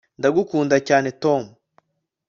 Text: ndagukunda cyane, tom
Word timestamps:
ndagukunda 0.19 0.75
cyane, 0.87 1.09
tom 1.23 1.43